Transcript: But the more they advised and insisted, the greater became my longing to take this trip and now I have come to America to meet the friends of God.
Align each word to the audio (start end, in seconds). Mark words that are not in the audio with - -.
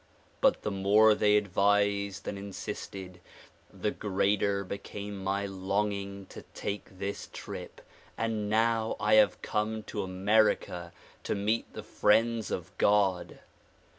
But 0.41 0.63
the 0.63 0.71
more 0.71 1.13
they 1.13 1.37
advised 1.37 2.27
and 2.27 2.35
insisted, 2.35 3.21
the 3.71 3.91
greater 3.91 4.63
became 4.63 5.23
my 5.23 5.45
longing 5.45 6.25
to 6.29 6.41
take 6.55 6.97
this 6.97 7.29
trip 7.31 7.81
and 8.17 8.49
now 8.49 8.95
I 8.99 9.13
have 9.21 9.39
come 9.43 9.83
to 9.83 10.01
America 10.01 10.91
to 11.21 11.35
meet 11.35 11.71
the 11.73 11.83
friends 11.83 12.49
of 12.49 12.75
God. 12.79 13.41